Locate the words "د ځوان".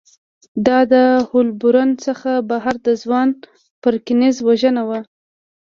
2.87-3.29